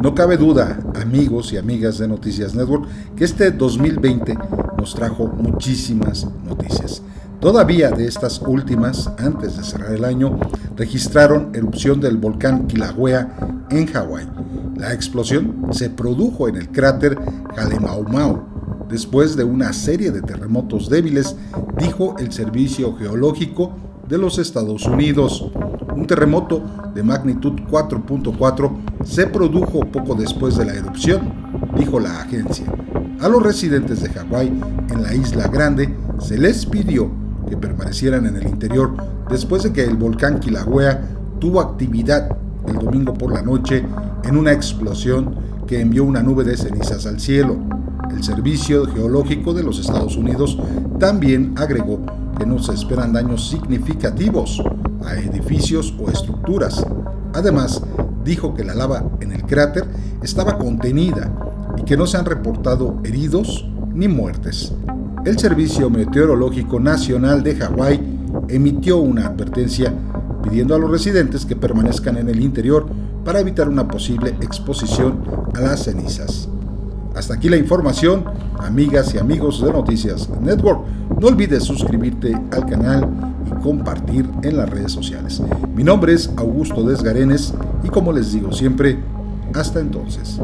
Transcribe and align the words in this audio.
No 0.00 0.14
cabe 0.14 0.36
duda, 0.36 0.78
amigos 1.00 1.52
y 1.52 1.56
amigas 1.56 1.98
de 1.98 2.08
Noticias 2.08 2.54
Network, 2.54 2.86
que 3.16 3.24
este 3.24 3.50
2020 3.50 4.36
nos 4.76 4.94
trajo 4.94 5.26
muchísimas 5.26 6.26
noticias. 6.44 7.02
Todavía 7.40 7.90
de 7.90 8.06
estas 8.06 8.40
últimas, 8.40 9.10
antes 9.18 9.56
de 9.56 9.64
cerrar 9.64 9.92
el 9.92 10.04
año, 10.04 10.38
registraron 10.76 11.50
erupción 11.54 12.00
del 12.00 12.16
volcán 12.16 12.66
Kilauea 12.66 13.36
en 13.70 13.86
Hawái. 13.86 14.26
La 14.76 14.92
explosión 14.92 15.68
se 15.70 15.90
produjo 15.90 16.48
en 16.48 16.56
el 16.56 16.70
cráter 16.70 17.16
Halemaumau 17.56 18.86
después 18.88 19.36
de 19.36 19.44
una 19.44 19.72
serie 19.72 20.10
de 20.10 20.22
terremotos 20.22 20.88
débiles, 20.90 21.36
dijo 21.78 22.16
el 22.18 22.32
Servicio 22.32 22.94
Geológico 22.96 23.72
de 24.08 24.18
los 24.18 24.38
Estados 24.38 24.86
Unidos. 24.86 25.50
Un 25.96 26.06
terremoto 26.06 26.62
de 26.94 27.02
magnitud 27.02 27.52
4.4 27.70 28.93
se 29.04 29.26
produjo 29.26 29.80
poco 29.80 30.14
después 30.14 30.56
de 30.56 30.64
la 30.64 30.74
erupción, 30.74 31.32
dijo 31.76 32.00
la 32.00 32.20
agencia. 32.20 32.66
A 33.20 33.28
los 33.28 33.42
residentes 33.42 34.02
de 34.02 34.08
Hawái 34.10 34.48
en 34.90 35.02
la 35.02 35.14
isla 35.14 35.48
grande 35.48 35.94
se 36.18 36.38
les 36.38 36.66
pidió 36.66 37.10
que 37.48 37.56
permanecieran 37.56 38.26
en 38.26 38.36
el 38.36 38.48
interior 38.48 38.94
después 39.30 39.62
de 39.62 39.72
que 39.72 39.84
el 39.84 39.96
volcán 39.96 40.40
Kilauea 40.40 41.02
tuvo 41.38 41.60
actividad 41.60 42.36
el 42.66 42.78
domingo 42.78 43.14
por 43.14 43.32
la 43.32 43.42
noche 43.42 43.84
en 44.24 44.36
una 44.36 44.52
explosión 44.52 45.36
que 45.66 45.80
envió 45.80 46.04
una 46.04 46.22
nube 46.22 46.44
de 46.44 46.56
cenizas 46.56 47.06
al 47.06 47.20
cielo. 47.20 47.58
El 48.10 48.22
Servicio 48.22 48.86
Geológico 48.86 49.54
de 49.54 49.62
los 49.62 49.78
Estados 49.78 50.16
Unidos 50.16 50.58
también 50.98 51.54
agregó 51.56 52.00
que 52.38 52.46
no 52.46 52.58
se 52.58 52.74
esperan 52.74 53.12
daños 53.12 53.48
significativos 53.48 54.62
a 55.04 55.14
edificios 55.16 55.94
o 55.98 56.10
estructuras. 56.10 56.84
Además, 57.32 57.82
dijo 58.24 58.54
que 58.54 58.64
la 58.64 58.74
lava 58.74 59.04
en 59.20 59.32
el 59.32 59.42
cráter 59.44 59.84
estaba 60.22 60.58
contenida 60.58 61.30
y 61.76 61.82
que 61.82 61.96
no 61.96 62.06
se 62.06 62.16
han 62.16 62.24
reportado 62.24 63.00
heridos 63.04 63.68
ni 63.92 64.08
muertes. 64.08 64.72
El 65.24 65.38
Servicio 65.38 65.90
Meteorológico 65.90 66.80
Nacional 66.80 67.42
de 67.42 67.56
Hawái 67.56 68.00
emitió 68.48 68.98
una 68.98 69.26
advertencia 69.26 69.92
pidiendo 70.42 70.74
a 70.74 70.78
los 70.78 70.90
residentes 70.90 71.46
que 71.46 71.56
permanezcan 71.56 72.16
en 72.16 72.28
el 72.28 72.40
interior 72.40 72.86
para 73.24 73.40
evitar 73.40 73.68
una 73.68 73.88
posible 73.88 74.30
exposición 74.40 75.20
a 75.54 75.60
las 75.60 75.84
cenizas. 75.84 76.48
Hasta 77.14 77.34
aquí 77.34 77.48
la 77.48 77.56
información, 77.56 78.24
amigas 78.58 79.14
y 79.14 79.18
amigos 79.18 79.62
de 79.62 79.72
Noticias 79.72 80.28
Network. 80.40 80.80
No 81.20 81.28
olvides 81.28 81.64
suscribirte 81.64 82.34
al 82.50 82.66
canal 82.66 83.08
y 83.46 83.62
compartir 83.62 84.28
en 84.42 84.56
las 84.56 84.68
redes 84.68 84.92
sociales. 84.92 85.42
Mi 85.74 85.84
nombre 85.84 86.12
es 86.12 86.30
Augusto 86.36 86.82
Desgarenes 86.82 87.54
y 87.82 87.88
como 87.88 88.12
les 88.12 88.32
digo 88.32 88.52
siempre, 88.52 88.98
hasta 89.54 89.80
entonces. 89.80 90.40